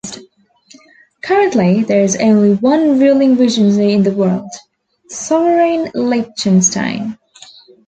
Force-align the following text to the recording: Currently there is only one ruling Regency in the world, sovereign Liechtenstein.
Currently 1.21 1.83
there 1.83 2.01
is 2.03 2.15
only 2.19 2.55
one 2.55 2.97
ruling 2.99 3.35
Regency 3.35 3.91
in 3.93 4.01
the 4.01 4.09
world, 4.09 4.49
sovereign 5.09 5.91
Liechtenstein. 5.93 7.19